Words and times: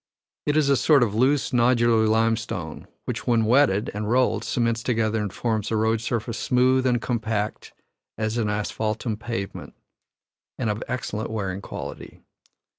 It 0.47 0.57
is 0.57 0.67
a 0.67 0.75
sort 0.75 1.03
of 1.03 1.13
loose 1.13 1.51
nodular 1.51 2.09
limestone, 2.09 2.87
which 3.05 3.27
when 3.27 3.45
wetted 3.45 3.91
and 3.93 4.09
rolled 4.09 4.43
cements 4.43 4.81
together 4.81 5.21
and 5.21 5.31
forms 5.31 5.69
a 5.69 5.75
road 5.75 6.01
surface 6.01 6.39
smooth 6.39 6.87
and 6.87 6.99
compact 6.99 7.71
as 8.17 8.39
an 8.39 8.49
asphaltum 8.49 9.15
pavement, 9.17 9.75
and 10.57 10.71
of 10.71 10.81
excellent 10.87 11.29
wearing 11.29 11.61
quality. 11.61 12.19